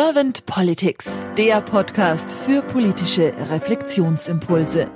[0.00, 4.88] Servant Politics, der Podcast für politische Reflexionsimpulse.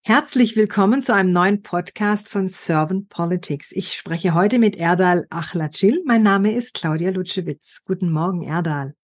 [0.00, 3.72] Herzlich willkommen zu einem neuen Podcast von Servant Politics.
[3.72, 6.02] Ich spreche heute mit Erdal Achlacil.
[6.06, 7.82] Mein Name ist Claudia Lutschewitz.
[7.84, 8.94] Guten Morgen, Erdal.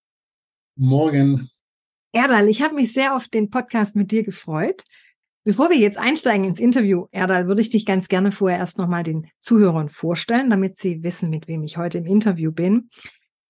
[0.77, 1.51] Morgen.
[2.13, 4.85] Erdal, ich habe mich sehr auf den Podcast mit dir gefreut.
[5.49, 9.03] Bevor wir jetzt einsteigen ins Interview, Erdal, würde ich dich ganz gerne vorher erst nochmal
[9.03, 12.91] den Zuhörern vorstellen, damit sie wissen, mit wem ich heute im Interview bin.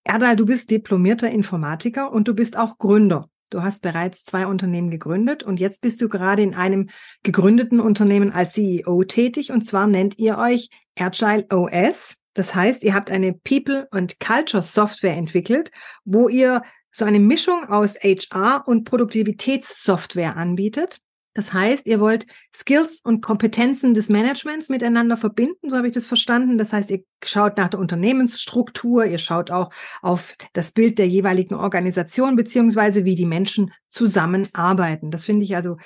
[0.05, 3.29] Erdal, du bist diplomierter Informatiker und du bist auch Gründer.
[3.51, 6.89] Du hast bereits zwei Unternehmen gegründet und jetzt bist du gerade in einem
[7.25, 12.15] gegründeten Unternehmen als CEO tätig und zwar nennt ihr euch Agile OS.
[12.33, 15.73] Das heißt, ihr habt eine People- und Culture Software entwickelt,
[16.05, 16.63] wo ihr
[16.93, 21.01] so eine Mischung aus HR und Produktivitätssoftware anbietet.
[21.35, 26.07] Das heißt, ihr wollt Skills und Kompetenzen des Managements miteinander verbinden, so habe ich das
[26.07, 26.59] verstanden.
[26.59, 29.71] Das heißt, ihr schaut nach der Unternehmensstruktur, ihr schaut auch
[30.03, 35.11] auf das Bild der jeweiligen Organisation beziehungsweise wie die Menschen zusammenarbeiten.
[35.11, 35.77] Das finde ich also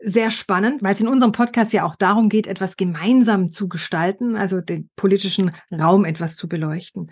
[0.00, 4.36] sehr spannend, weil es in unserem Podcast ja auch darum geht, etwas gemeinsam zu gestalten,
[4.36, 7.10] also den politischen Raum etwas zu beleuchten.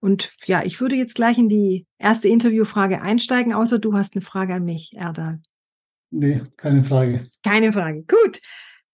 [0.00, 4.22] Und ja, ich würde jetzt gleich in die erste Interviewfrage einsteigen, außer du hast eine
[4.22, 5.40] Frage an mich, Erdal.
[6.10, 7.26] Nee, keine Frage.
[7.44, 8.02] Keine Frage.
[8.02, 8.40] Gut.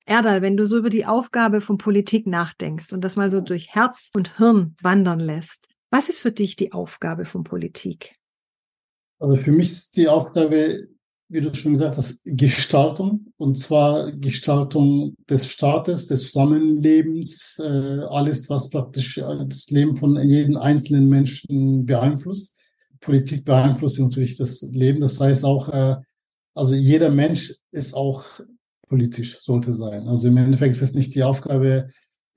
[0.07, 3.75] Erdal, wenn du so über die Aufgabe von Politik nachdenkst und das mal so durch
[3.75, 8.15] Herz und Hirn wandern lässt, was ist für dich die Aufgabe von Politik?
[9.19, 10.89] Also für mich ist die Aufgabe,
[11.29, 13.33] wie du schon gesagt hast, Gestaltung.
[13.39, 19.15] Und zwar Gestaltung des Staates, des Zusammenlebens, äh, alles, was praktisch
[19.49, 22.59] das Leben von jedem einzelnen Menschen beeinflusst.
[23.01, 25.01] Politik beeinflusst natürlich das Leben.
[25.01, 25.97] Das heißt auch, äh,
[26.55, 28.25] also jeder Mensch ist auch
[28.89, 30.09] politisch, sollte sein.
[30.09, 31.89] Also im Endeffekt ist es nicht die Aufgabe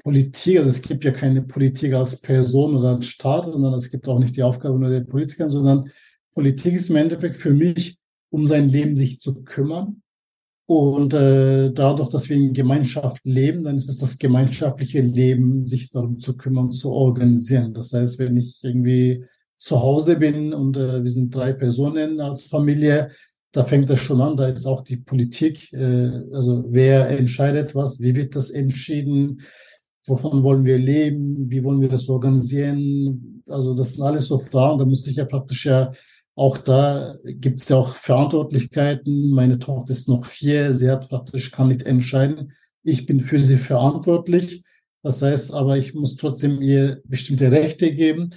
[0.04, 4.08] Politik, also es gibt ja keine Politik als Person oder als Staat, sondern es gibt
[4.08, 5.92] auch nicht die Aufgabe nur der Politiker, sondern
[6.34, 7.98] Politik ist im Endeffekt für mich,
[8.30, 10.02] um sein Leben sich zu kümmern.
[10.66, 15.90] Und äh, dadurch, dass wir in Gemeinschaft leben, dann ist es das gemeinschaftliche Leben, sich
[15.90, 17.74] darum zu kümmern, zu organisieren.
[17.74, 19.26] Das heißt, wenn ich irgendwie
[19.58, 23.10] zu Hause bin und äh, wir sind drei Personen als Familie,
[23.52, 28.02] da fängt das schon an, da ist auch die Politik, äh, also wer entscheidet was,
[28.02, 29.42] wie wird das entschieden,
[30.06, 34.80] wovon wollen wir leben, wie wollen wir das organisieren, also das sind alles so Fragen,
[34.80, 35.92] da muss ich ja praktisch ja
[36.38, 39.32] auch da gibt es ja auch Verantwortlichkeiten.
[39.32, 42.52] Meine Tochter ist noch vier, sie hat praktisch, kann nicht entscheiden.
[42.84, 44.64] Ich bin für sie verantwortlich.
[45.02, 48.30] Das heißt aber, ich muss trotzdem ihr bestimmte Rechte geben.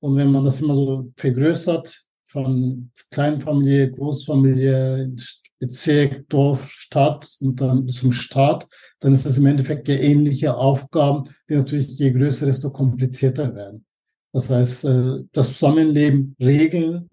[0.00, 5.14] Und wenn man das immer so vergrößert, von Kleinfamilie, Großfamilie,
[5.58, 8.66] Bezirk, Dorf, Stadt und dann zum Staat,
[8.98, 13.84] dann ist es im Endeffekt ja ähnliche Aufgaben, die natürlich je größer, desto komplizierter werden.
[14.32, 17.08] Das heißt, äh, das Zusammenleben regeln,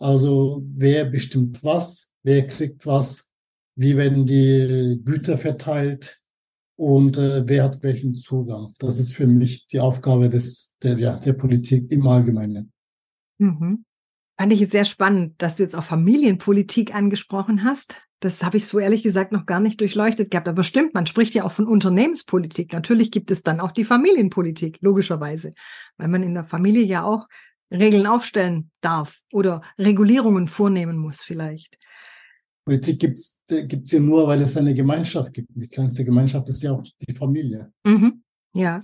[0.00, 3.30] also wer bestimmt was, wer kriegt was,
[3.76, 6.20] wie werden die Güter verteilt
[6.76, 8.74] und äh, wer hat welchen Zugang.
[8.78, 12.72] Das ist für mich die Aufgabe des, der, ja, der Politik im Allgemeinen.
[13.38, 13.84] Mhm.
[14.36, 17.94] Fand ich jetzt sehr spannend, dass du jetzt auch Familienpolitik angesprochen hast.
[18.20, 20.48] Das habe ich so ehrlich gesagt noch gar nicht durchleuchtet gehabt.
[20.48, 22.72] Aber stimmt, man spricht ja auch von Unternehmenspolitik.
[22.72, 25.52] Natürlich gibt es dann auch die Familienpolitik, logischerweise,
[25.98, 27.28] weil man in der Familie ja auch
[27.70, 31.78] Regeln aufstellen darf oder Regulierungen vornehmen muss vielleicht.
[32.64, 35.48] Politik gibt es gibt's ja nur, weil es eine Gemeinschaft gibt.
[35.54, 37.70] Die kleinste Gemeinschaft ist ja auch die Familie.
[37.84, 38.22] Mhm.
[38.54, 38.82] Ja.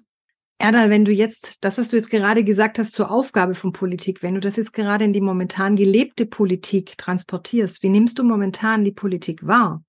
[0.60, 4.22] Erdal, wenn du jetzt das, was du jetzt gerade gesagt hast zur Aufgabe von Politik,
[4.22, 8.84] wenn du das jetzt gerade in die momentan gelebte Politik transportierst, wie nimmst du momentan
[8.84, 9.82] die Politik wahr?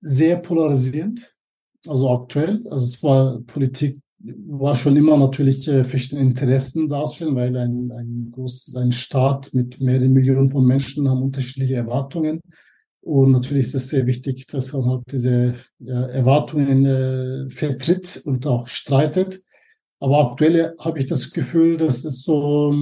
[0.00, 1.36] Sehr polarisierend,
[1.86, 2.64] also aktuell.
[2.70, 8.30] Also es war Politik war schon immer natürlich äh, verschiedene Interessen darstellen, weil ein, ein,
[8.32, 12.40] groß, ein Staat mit mehreren Millionen von Menschen haben unterschiedliche Erwartungen.
[13.02, 18.46] Und natürlich ist es sehr wichtig, dass man halt diese ja, Erwartungen äh, vertritt und
[18.46, 19.42] auch streitet.
[20.00, 22.74] Aber aktuell habe ich das Gefühl, dass es so,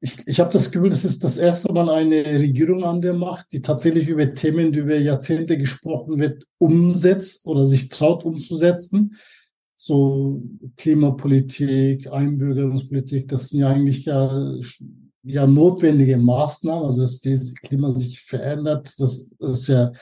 [0.00, 3.52] ich, ich habe das Gefühl, das ist das erste Mal eine Regierung an der Macht,
[3.52, 9.16] die tatsächlich über Themen, die über Jahrzehnte gesprochen wird, umsetzt oder sich traut umzusetzen.
[9.76, 10.42] So
[10.76, 14.54] Klimapolitik, Einbürgerungspolitik, das sind ja eigentlich ja,
[15.22, 16.86] ja notwendige Maßnahmen.
[16.86, 19.92] Also dass das Klima sich verändert, das ist ja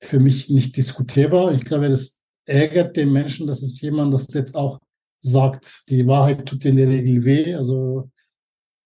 [0.00, 1.54] für mich nicht diskutierbar.
[1.54, 4.80] Ich glaube, das ärgert den Menschen, dass es jemand das jetzt auch
[5.24, 7.54] sagt, die Wahrheit tut in der Regel weh.
[7.54, 8.10] Also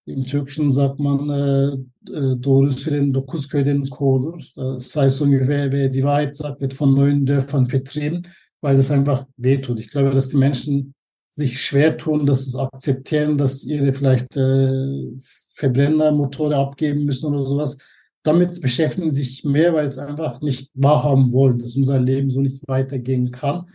[0.07, 1.69] im Türkischen sagt man äh,
[2.13, 4.39] äh doğru söyleyen dokuz köyden kovulur.
[4.55, 8.27] Das heißt ungefähr, wer die Wahrheit sagt, wird von neuen Dörfern vertrieben,
[8.61, 9.81] weil das einfach weh tut.
[9.81, 10.95] Ich glaube, dass die Menschen
[11.33, 15.13] sich schwer tun, das akzeptieren, dass ihre vielleicht äh,
[15.55, 17.79] Verbrennermotore abgeben müssen oder sowas.
[18.23, 22.41] Damit beschäftigen sie sich mehr, weil es einfach nicht wahrhaben wollen, dass unser Leben so
[22.41, 23.67] nicht weitergehen kann.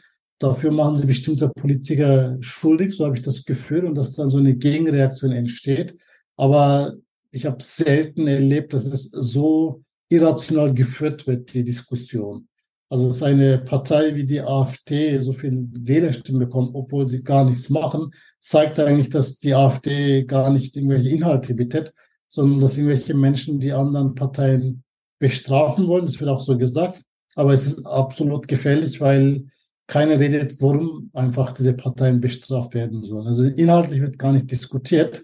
[0.44, 4.40] Dafür machen sie bestimmte Politiker schuldig, so habe ich das Gefühl, und dass dann so
[4.40, 5.96] eine Gegenreaktion entsteht.
[6.36, 6.96] Aber
[7.32, 12.50] ich habe selten erlebt, dass es so irrational geführt wird, die Diskussion.
[12.90, 17.70] Also dass eine Partei wie die AfD so viel Wählerstimmen bekommt, obwohl sie gar nichts
[17.70, 18.12] machen,
[18.42, 21.94] zeigt eigentlich, dass die AfD gar nicht irgendwelche Inhalte bietet,
[22.28, 24.84] sondern dass irgendwelche Menschen die anderen Parteien
[25.20, 26.06] bestrafen wollen.
[26.06, 27.02] Das wird auch so gesagt.
[27.36, 29.46] Aber es ist absolut gefährlich, weil
[29.88, 33.28] keiner redet, warum einfach diese Parteien bestraft werden sollen.
[33.28, 35.24] Also inhaltlich wird gar nicht diskutiert.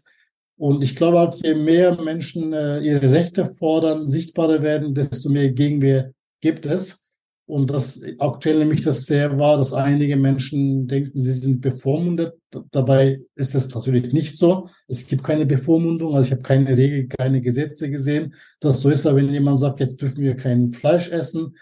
[0.57, 5.51] Und ich glaube halt, je mehr Menschen äh, ihre Rechte fordern, sichtbarer werden, desto mehr
[5.51, 6.11] Gegenwehr
[6.41, 7.09] gibt es.
[7.45, 12.35] Und das aktuell nämlich das sehr war, dass einige Menschen denken, sie sind bevormundet.
[12.69, 14.69] Dabei ist es natürlich nicht so.
[14.87, 16.13] Es gibt keine Bevormundung.
[16.13, 19.07] Also ich habe keine Regel, keine Gesetze gesehen, dass so ist.
[19.07, 21.55] Aber wenn jemand sagt, jetzt dürfen wir kein Fleisch essen,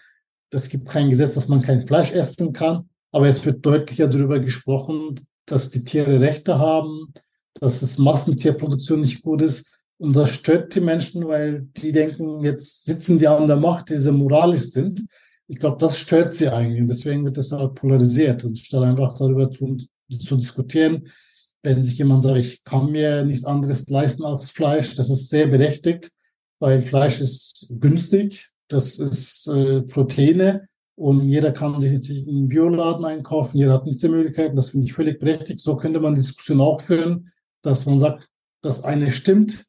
[0.51, 2.89] es gibt kein Gesetz, dass man kein Fleisch essen kann.
[3.11, 7.13] Aber es wird deutlicher darüber gesprochen, dass die Tiere Rechte haben,
[7.53, 9.79] dass es Massentierproduktion nicht gut ist.
[9.97, 13.97] Und das stört die Menschen, weil die denken, jetzt sitzen die an der Macht, die
[13.97, 15.01] sehr moralisch sind
[15.47, 16.81] ich glaube, das stört sie eigentlich.
[16.81, 18.43] Und deswegen wird das halt polarisiert.
[18.43, 19.77] Und statt einfach darüber zu,
[20.19, 21.07] zu diskutieren,
[21.63, 25.47] wenn sich jemand sagt, ich kann mir nichts anderes leisten als Fleisch, das ist sehr
[25.47, 26.11] berechtigt,
[26.59, 32.47] weil Fleisch ist günstig, das ist äh, Proteine und jeder kann sich natürlich in einen
[32.47, 35.59] Bioladen einkaufen, jeder hat Möglichkeiten, das finde ich völlig berechtigt.
[35.59, 37.31] So könnte man Diskussion auch führen,
[37.61, 38.27] dass man sagt,
[38.61, 39.65] das eine stimmt,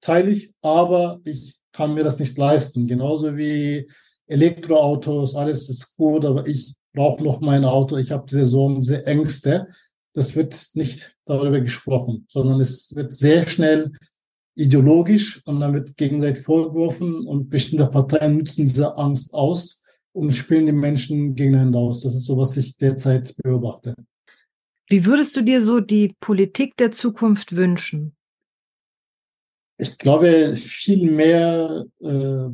[0.00, 2.86] teile ich, aber ich kann mir das nicht leisten.
[2.86, 3.90] Genauso wie
[4.26, 9.06] Elektroautos, alles ist gut, aber ich brauche noch mein Auto, ich habe diese Sorgen, diese
[9.06, 9.66] Ängste.
[10.12, 13.92] Das wird nicht darüber gesprochen, sondern es wird sehr schnell
[14.60, 20.66] ideologisch und dann wird gegenseitig vorgeworfen und bestimmte Parteien nutzen diese Angst aus und spielen
[20.66, 22.02] die Menschen gegeneinander aus.
[22.02, 23.94] Das ist so, was ich derzeit beobachte.
[24.88, 28.14] Wie würdest du dir so die Politik der Zukunft wünschen?
[29.78, 32.48] Ich glaube, viel mehr äh,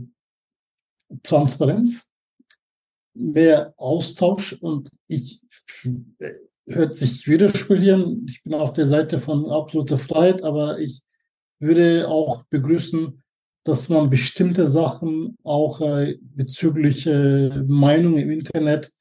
[1.23, 2.09] Transparenz,
[3.15, 5.41] mehr Austausch und ich
[6.69, 8.27] hört sich widersprechen.
[8.29, 11.03] Ich bin auf der Seite von absoluter Freiheit, aber ich
[11.59, 13.23] würde auch begrüßen,
[13.65, 18.93] dass man bestimmte Sachen auch äh, bezüglich äh, Meinung im Internet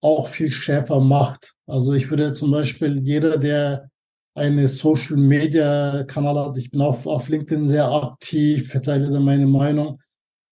[0.00, 1.54] auch viel schärfer macht.
[1.66, 3.88] Also ich würde zum Beispiel jeder, der
[4.34, 9.46] eine Social Media Kanal hat, ich bin auf, auf LinkedIn sehr aktiv, verteile da meine
[9.46, 10.00] Meinung,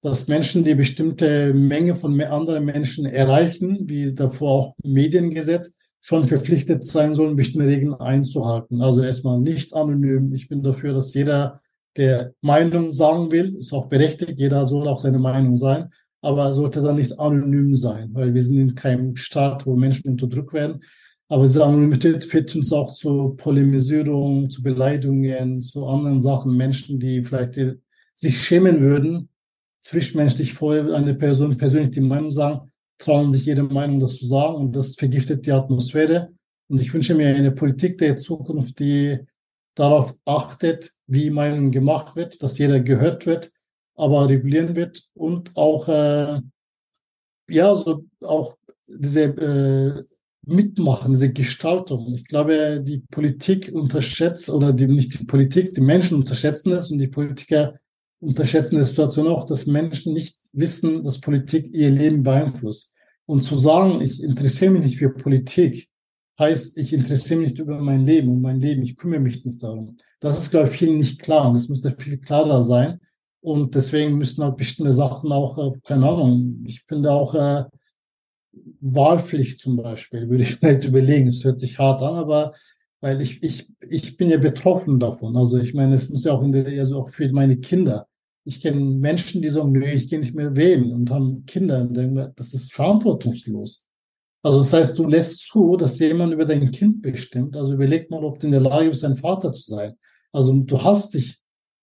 [0.02, 6.84] dass Menschen die bestimmte Menge von anderen Menschen erreichen, wie davor auch Mediengesetz, schon verpflichtet
[6.84, 8.80] sein sollen, bestimmte Regeln einzuhalten.
[8.80, 10.32] Also erstmal nicht anonym.
[10.34, 11.60] Ich bin dafür, dass jeder,
[11.96, 15.90] der Meinung sagen will, ist auch berechtigt, jeder soll auch seine Meinung sein,
[16.22, 20.52] aber sollte dann nicht anonym sein, weil wir sind in keinem Staat, wo Menschen unterdrückt
[20.52, 20.80] werden.
[21.28, 27.22] Aber diese Anonymität führt uns auch zu Polemisierung, zu Beleidigungen, zu anderen Sachen, Menschen, die
[27.22, 27.54] vielleicht
[28.16, 29.28] sich schämen würden,
[29.80, 32.69] zwischenmenschlich vorher eine Person persönlich die Meinung sagen,
[33.00, 36.32] trauen sich jede Meinung das zu sagen und das vergiftet die Atmosphäre.
[36.68, 39.18] Und ich wünsche mir eine Politik der Zukunft, die
[39.74, 43.50] darauf achtet, wie Meinung gemacht wird, dass jeder gehört wird,
[43.96, 46.40] aber regulieren wird und auch äh,
[47.48, 50.04] ja so auch diese äh,
[50.46, 52.14] Mitmachen, diese Gestaltung.
[52.14, 56.98] Ich glaube, die Politik unterschätzt oder die, nicht die Politik, die Menschen unterschätzen es und
[56.98, 57.79] die Politiker
[58.20, 62.94] unterschätzen die Situation auch, dass Menschen nicht wissen, dass Politik ihr Leben beeinflusst.
[63.26, 65.88] Und zu sagen, ich interessiere mich nicht für Politik,
[66.38, 69.62] heißt, ich interessiere mich nicht über mein Leben und mein Leben, ich kümmere mich nicht
[69.62, 69.96] darum.
[70.20, 73.00] Das ist, glaube ich, vielen nicht klar und das müsste viel klarer sein.
[73.42, 77.64] Und deswegen müssen halt bestimmte Sachen auch, äh, keine Ahnung, ich finde auch äh,
[78.80, 81.28] Wahlpflicht zum Beispiel, würde ich vielleicht überlegen.
[81.28, 82.52] Es hört sich hart an, aber
[83.00, 85.36] weil ich, ich, ich bin ja betroffen davon.
[85.36, 88.06] Also ich meine, es muss ja auch in der, also auch für meine Kinder.
[88.44, 91.96] Ich kenne Menschen, die sagen, nö, ich gehe nicht mehr wählen und haben Kinder und
[91.96, 93.86] denken, das ist verantwortungslos.
[94.42, 97.56] Also das heißt, du lässt zu, dass jemand über dein Kind bestimmt.
[97.56, 99.94] Also überleg mal, ob du in der Lage bist, ein Vater zu sein.
[100.32, 101.38] Also du hast dich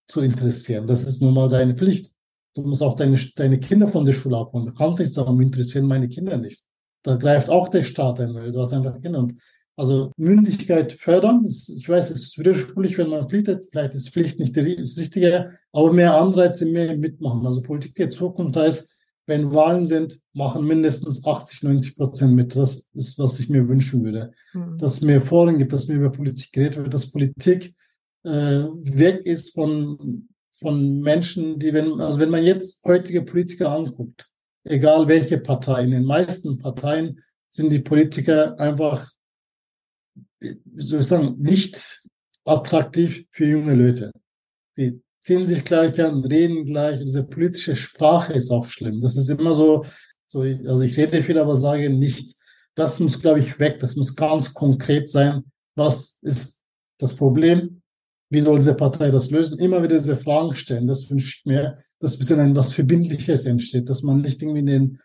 [0.07, 0.87] zu interessieren.
[0.87, 2.11] Das ist nun mal deine Pflicht.
[2.55, 4.65] Du musst auch deine, deine Kinder von der Schule abholen.
[4.65, 6.63] Du kannst nicht sagen, interessieren meine Kinder nicht.
[7.03, 9.19] Da greift auch der Staat ein, weil du hast einfach Kinder.
[9.19, 9.35] Und
[9.77, 11.45] also Mündigkeit fördern.
[11.47, 13.67] Ich weiß, es ist widersprüchlich, wenn man pflichtet.
[13.71, 17.45] Vielleicht ist Pflicht nicht das Richtige, aber mehr Anreize, mehr mitmachen.
[17.45, 18.91] Also Politik der Zukunft heißt,
[19.27, 22.55] wenn Wahlen sind, machen mindestens 80, 90 Prozent mit.
[22.55, 24.31] Das ist, was ich mir wünschen würde.
[24.53, 24.77] Mhm.
[24.79, 27.75] Dass es mehr Foren gibt, dass mehr über Politik geredet wird, dass Politik
[28.23, 30.27] äh, weg ist von,
[30.59, 34.27] von Menschen, die, wenn, also wenn man jetzt heutige Politiker anguckt,
[34.63, 37.19] egal welche Partei, in den meisten Parteien
[37.49, 39.11] sind die Politiker einfach,
[40.39, 42.01] wie soll ich sagen, nicht
[42.45, 44.11] attraktiv für junge Leute.
[44.77, 46.99] Die ziehen sich gleich an, reden gleich.
[47.01, 49.01] Diese politische Sprache ist auch schlimm.
[49.01, 49.85] Das ist immer so,
[50.27, 52.39] so also ich rede viel, aber sage nichts.
[52.75, 53.79] Das muss, glaube ich, weg.
[53.79, 55.43] Das muss ganz konkret sein.
[55.75, 56.61] Was ist
[56.99, 57.81] das Problem?
[58.29, 59.57] Wie soll diese Partei das lösen?
[59.57, 60.87] Immer wieder diese Fragen stellen.
[60.87, 64.59] Das wünsche ich mir, dass ein bisschen ein was Verbindliches entsteht, dass man nicht irgendwie
[64.59, 64.99] in den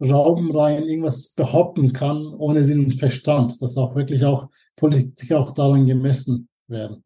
[0.00, 5.52] Raum rein irgendwas behaupten kann, ohne Sinn und Verstand, dass auch wirklich auch Politik auch
[5.52, 7.04] daran gemessen werden.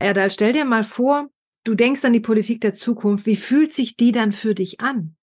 [0.00, 1.28] Erdal, stell dir mal vor,
[1.64, 3.26] du denkst an die Politik der Zukunft.
[3.26, 5.16] Wie fühlt sich die dann für dich an?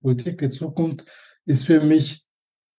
[0.00, 1.04] Politik der Zukunft
[1.44, 2.26] ist für mich,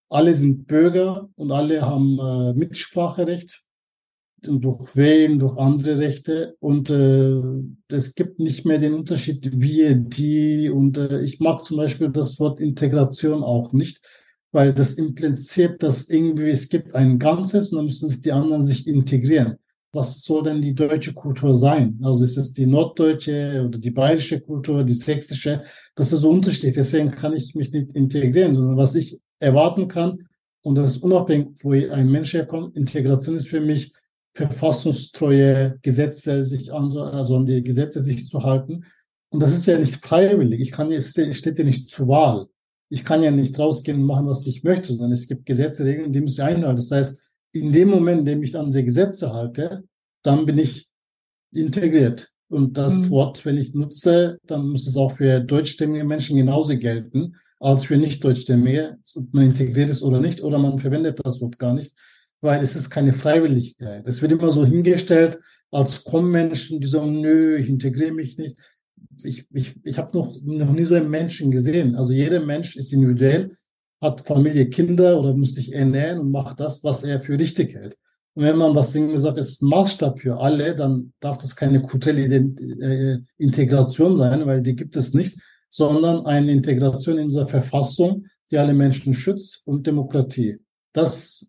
[0.09, 3.62] alle sind Bürger und alle haben äh, Mitspracherecht
[4.47, 7.41] durch Wählen, durch andere Rechte und äh,
[7.89, 12.39] es gibt nicht mehr den Unterschied wir, die und äh, ich mag zum Beispiel das
[12.39, 14.05] Wort Integration auch nicht,
[14.51, 18.61] weil das impliziert, dass irgendwie es gibt ein Ganzes und dann müssen sich die anderen
[18.61, 19.57] sich integrieren
[19.93, 21.99] was soll denn die deutsche Kultur sein?
[22.03, 25.63] Also ist es die norddeutsche oder die bayerische Kultur, die sächsische?
[25.95, 26.73] Das ist so unterschiedlich.
[26.73, 30.27] Deswegen kann ich mich nicht integrieren, sondern was ich erwarten kann,
[30.63, 33.93] und das ist unabhängig, wo ein Mensch herkommt, Integration ist für mich
[34.33, 38.85] verfassungstreue Gesetze sich an, also an die Gesetze sich zu halten.
[39.29, 40.59] Und das ist ja nicht freiwillig.
[40.59, 42.47] Ich kann, es steht ja nicht zur Wahl.
[42.89, 46.11] Ich kann ja nicht rausgehen und machen, was ich möchte, sondern es gibt Gesetze, Regeln,
[46.11, 46.75] die muss ich einhalten.
[46.75, 47.21] Das heißt,
[47.53, 49.83] in dem Moment, in dem ich an diese Gesetze halte,
[50.23, 50.89] dann bin ich
[51.53, 52.29] integriert.
[52.49, 53.09] Und das mhm.
[53.11, 57.97] Wort, wenn ich nutze, dann muss es auch für deutschstämmige Menschen genauso gelten als für
[57.97, 61.95] nicht deutschstämmige, ob man integriert ist oder nicht, oder man verwendet das Wort gar nicht,
[62.43, 64.07] weil es ist keine Freiwilligkeit.
[64.07, 65.39] Es wird immer so hingestellt,
[65.71, 68.57] als kommen Menschen, die sagen, nö, ich integriere mich nicht.
[69.23, 71.95] Ich, ich, ich habe noch, noch nie so einen Menschen gesehen.
[71.95, 73.51] Also jeder Mensch ist individuell
[74.01, 77.97] hat Familie, Kinder oder muss sich ernähren und macht das, was er für richtig hält.
[78.35, 82.35] Und wenn man was gesagt ist ein Maßstab für alle, dann darf das keine kulturelle
[82.35, 88.57] äh, Integration sein, weil die gibt es nicht, sondern eine Integration in unserer Verfassung, die
[88.57, 90.57] alle Menschen schützt und Demokratie.
[90.91, 91.47] Das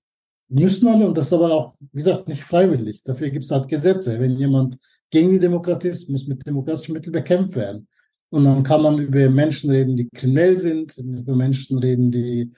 [0.49, 3.03] müssen alle und das ist aber auch, wie gesagt, nicht freiwillig.
[3.05, 4.21] Dafür gibt es halt Gesetze.
[4.21, 4.79] Wenn jemand
[5.11, 7.87] gegen die Demokratie ist, muss mit demokratischen Mitteln bekämpft werden.
[8.31, 12.51] Und dann kann man über Menschen reden, die kriminell sind, über Menschen reden, die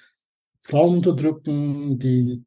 [0.62, 2.42] Frauen unterdrücken, die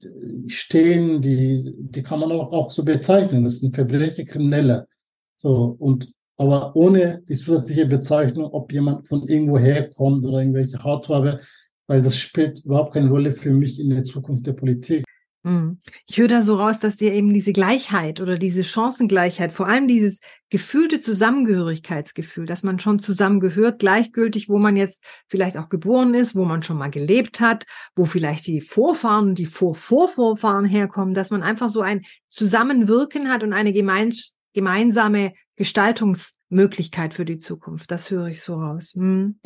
[0.47, 3.43] stehen, die, die kann man auch, auch so bezeichnen.
[3.43, 4.87] Das sind Verbrecher, Kriminelle.
[5.37, 11.39] So, und, aber ohne die zusätzliche Bezeichnung, ob jemand von irgendwo herkommt oder irgendwelche Hautfarbe,
[11.87, 15.05] weil das spielt überhaupt keine Rolle für mich in der Zukunft der Politik.
[15.45, 15.79] Hm.
[16.05, 19.87] Ich höre da so raus, dass dir eben diese Gleichheit oder diese Chancengleichheit, vor allem
[19.87, 20.19] dieses
[20.49, 26.43] gefühlte Zusammengehörigkeitsgefühl, dass man schon zusammengehört, gleichgültig, wo man jetzt vielleicht auch geboren ist, wo
[26.43, 27.65] man schon mal gelebt hat,
[27.95, 33.53] wo vielleicht die Vorfahren, die Vorvorvorfahren herkommen, dass man einfach so ein Zusammenwirken hat und
[33.53, 37.91] eine gemeins gemeinsame Gestaltungsmöglichkeit für die Zukunft.
[37.91, 38.93] Das höre ich so raus.
[38.97, 39.39] Hm.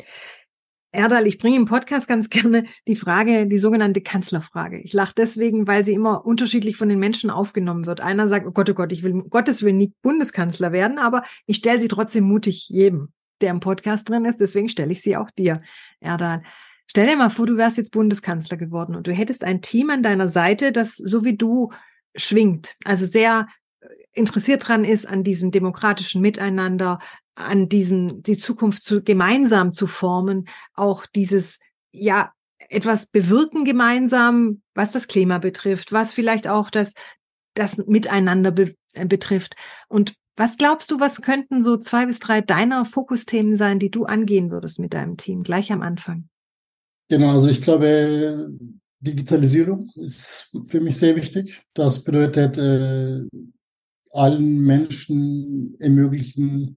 [0.94, 4.80] Erdal, ich bringe im Podcast ganz gerne die Frage, die sogenannte Kanzlerfrage.
[4.80, 8.00] Ich lache deswegen, weil sie immer unterschiedlich von den Menschen aufgenommen wird.
[8.00, 11.56] Einer sagt, oh Gott, oh Gott, ich will Gottes Willen nicht Bundeskanzler werden, aber ich
[11.56, 13.08] stelle sie trotzdem mutig jedem,
[13.40, 14.40] der im Podcast drin ist.
[14.40, 15.60] Deswegen stelle ich sie auch dir,
[16.00, 16.42] Erdal.
[16.86, 20.02] Stell dir mal vor, du wärst jetzt Bundeskanzler geworden und du hättest ein Team an
[20.02, 21.70] deiner Seite, das so wie du
[22.14, 23.48] schwingt, also sehr
[24.12, 27.00] interessiert dran ist an diesem demokratischen Miteinander,
[27.34, 31.58] an diesem, die Zukunft zu, gemeinsam zu formen, auch dieses,
[31.92, 32.32] ja,
[32.70, 36.92] etwas bewirken gemeinsam, was das Klima betrifft, was vielleicht auch das,
[37.54, 39.56] das Miteinander be äh, betrifft.
[39.88, 44.04] Und was glaubst du, was könnten so zwei bis drei deiner Fokusthemen sein, die du
[44.04, 46.28] angehen würdest mit deinem Team, gleich am Anfang?
[47.08, 48.50] Genau, also ich glaube,
[49.00, 51.62] Digitalisierung ist für mich sehr wichtig.
[51.74, 53.22] Das bedeutet, äh,
[54.10, 56.76] allen Menschen ermöglichen,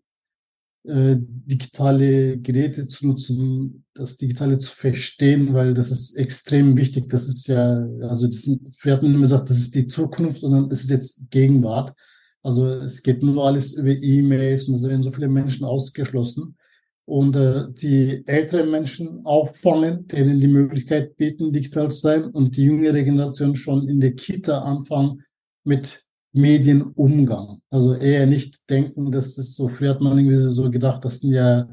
[0.88, 7.10] äh, digitale Geräte zu nutzen, das Digitale zu verstehen, weil das ist extrem wichtig.
[7.10, 10.82] Das ist ja, also das, wir hatten immer gesagt, das ist die Zukunft, sondern das
[10.82, 11.94] ist jetzt Gegenwart.
[12.41, 16.56] Also es geht nur alles über E-Mails und da werden so viele Menschen ausgeschlossen.
[17.03, 22.63] Und äh, die älteren Menschen auffangen, denen die Möglichkeit bieten, digital zu sein und die
[22.63, 25.24] jüngere Generation schon in der Kita anfangen
[25.63, 26.07] mit
[26.38, 27.62] Medienumgang.
[27.70, 31.34] Also eher nicht denken, dass es so, früher hat man irgendwie so gedacht, das sind
[31.34, 31.67] ja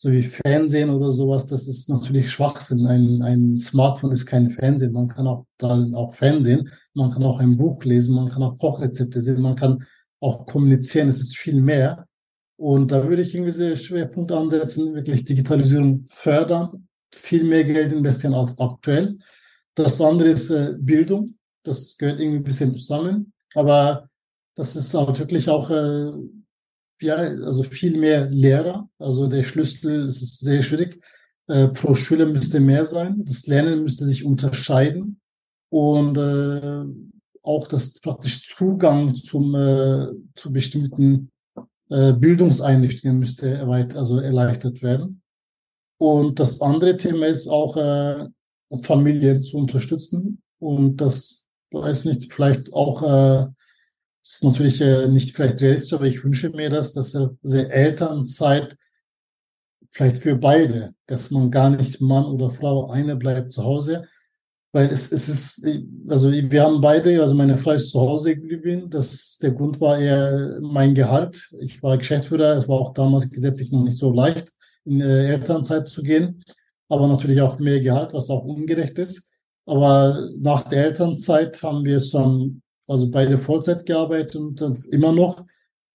[0.00, 2.86] so wie Fernsehen oder sowas, das ist natürlich Schwachsinn.
[2.86, 4.92] Ein, ein Smartphone ist kein Fernsehen.
[4.92, 8.58] Man kann auch dann auch Fernsehen, man kann auch ein Buch lesen, man kann auch
[8.58, 9.84] Kochrezepte sehen, man kann
[10.20, 11.08] auch kommunizieren.
[11.08, 12.06] Es ist viel mehr.
[12.56, 18.34] Und da würde ich irgendwie sehr Schwerpunkt ansetzen, wirklich Digitalisierung fördern, viel mehr Geld investieren
[18.34, 19.18] als aktuell.
[19.74, 21.34] Das andere ist äh, Bildung.
[21.64, 23.32] Das gehört irgendwie ein bisschen zusammen.
[23.54, 24.08] Aber
[24.54, 26.12] das ist halt wirklich auch äh,
[27.00, 28.88] ja, also viel mehr Lehrer.
[28.98, 31.02] Also der Schlüssel ist sehr schwierig.
[31.46, 33.24] Äh, pro Schüler müsste mehr sein.
[33.24, 35.20] Das Lernen müsste sich unterscheiden.
[35.70, 36.84] Und äh,
[37.42, 41.30] auch das praktisch Zugang zum, äh, zu bestimmten
[41.90, 45.22] äh, Bildungseinrichtungen müsste erweitert, also erleichtert werden.
[45.98, 48.28] Und das andere Thema ist auch äh,
[48.82, 50.42] Familien zu unterstützen.
[50.58, 53.46] Und das weiß nicht, vielleicht auch äh,
[54.22, 58.76] ist natürlich äh, nicht vielleicht realistisch, aber ich wünsche mir das, dass diese Elternzeit
[59.90, 64.06] vielleicht für beide, dass man gar nicht Mann oder Frau eine bleibt zu Hause,
[64.72, 65.66] weil es, es ist,
[66.08, 69.98] also wir haben beide, also meine Frau ist zu Hause geblieben, das der Grund war
[69.98, 71.50] eher mein Gehalt.
[71.60, 74.52] Ich war Geschäftsführer, es war auch damals gesetzlich noch nicht so leicht,
[74.84, 76.44] in äh, Elternzeit zu gehen,
[76.88, 79.27] aber natürlich auch mehr Gehalt, was auch ungerecht ist.
[79.68, 85.44] Aber nach der Elternzeit haben wir es dann also beide Vollzeit gearbeitet und immer noch.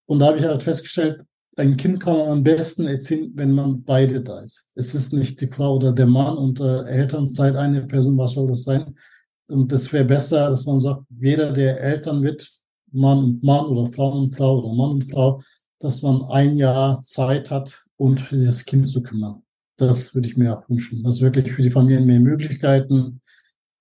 [0.06, 1.24] Und da habe ich halt festgestellt,
[1.56, 4.68] ein Kind kann man am besten erziehen, wenn man beide da ist.
[4.76, 8.46] Es ist nicht die Frau oder der Mann und äh, Elternzeit eine Person, was soll
[8.46, 8.94] das sein?
[9.50, 12.48] Und das wäre besser, dass man sagt, jeder, der Eltern wird,
[12.92, 15.40] Mann und Mann oder Frau und Frau oder Mann und Frau,
[15.80, 19.42] dass man ein Jahr Zeit hat, um dieses Kind zu kümmern.
[19.76, 21.02] Das würde ich mir auch wünschen.
[21.02, 23.20] Das ist wirklich für die Familien mehr Möglichkeiten,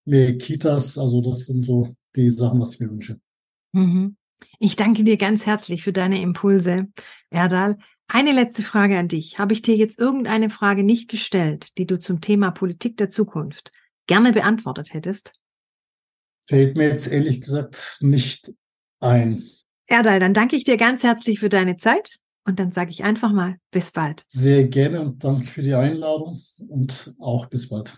[0.05, 0.98] mehr Kitas.
[0.98, 3.19] Also das sind so die Sachen, was ich mir wünsche.
[3.74, 4.17] Mhm.
[4.60, 6.88] Ich danke dir ganz herzlich für deine Impulse,
[7.29, 7.77] Erdal.
[8.07, 9.39] Eine letzte Frage an dich.
[9.39, 13.72] Habe ich dir jetzt irgendeine Frage nicht gestellt, die du zum Thema Politik der Zukunft
[14.07, 15.33] gerne beantwortet hättest?
[16.48, 18.53] Fällt mir jetzt ehrlich gesagt nicht
[19.00, 19.41] ein.
[19.88, 23.32] Erdal, dann danke ich dir ganz herzlich für deine Zeit und dann sage ich einfach
[23.32, 24.23] mal bis bald.
[24.27, 27.97] Sehr gerne und danke für die Einladung und auch bis bald.